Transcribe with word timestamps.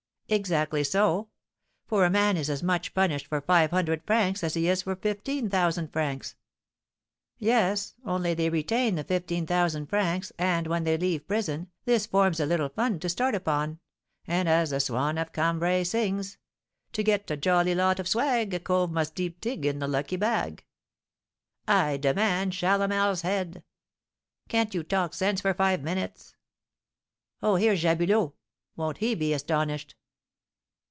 "Exactly 0.31 0.85
so; 0.85 1.27
for 1.87 2.05
a 2.05 2.09
man 2.09 2.37
is 2.37 2.49
as 2.49 2.63
much 2.63 2.93
punished 2.93 3.27
for 3.27 3.41
five 3.41 3.71
hundred 3.71 4.01
francs 4.07 4.45
as 4.45 4.53
he 4.53 4.69
is 4.69 4.83
for 4.83 4.95
fifteen 4.95 5.49
thousand 5.49 5.91
francs." 5.91 6.37
"Yes; 7.37 7.95
only 8.05 8.33
they 8.33 8.49
retain 8.49 8.95
the 8.95 9.03
fifteen 9.03 9.45
thousand 9.45 9.87
francs, 9.87 10.31
and, 10.39 10.67
when 10.67 10.85
they 10.85 10.95
leave 10.97 11.27
prison, 11.27 11.69
this 11.83 12.05
forms 12.05 12.39
a 12.39 12.45
little 12.45 12.69
fund 12.69 13.01
to 13.01 13.09
start 13.09 13.35
upon; 13.35 13.79
and, 14.25 14.47
as 14.47 14.69
the 14.69 14.79
swan 14.79 15.17
of 15.17 15.33
Cambrai 15.33 15.83
sings: 15.83 16.37
'To 16.93 17.03
get 17.03 17.29
a 17.29 17.35
jolly 17.35 17.75
lot 17.75 17.99
of 17.99 18.07
"swag" 18.07 18.53
A 18.53 18.59
cove 18.61 18.89
must 18.89 19.15
dip 19.15 19.41
deep 19.41 19.65
in 19.65 19.79
the 19.79 19.87
lucky 19.89 20.15
bag.'" 20.15 20.63
"I 21.67 21.97
demand 21.97 22.53
Chalamel's 22.53 23.23
head!" 23.23 23.65
"Can't 24.47 24.73
you 24.73 24.81
talk 24.83 25.13
sense 25.13 25.41
for 25.41 25.53
five 25.53 25.81
minutes?" 25.83 26.37
"Ah, 27.43 27.55
here's 27.55 27.81
Jabulot! 27.83 28.31
won't 28.77 28.99
he 28.99 29.13
be 29.13 29.33
astonished?" 29.33 29.93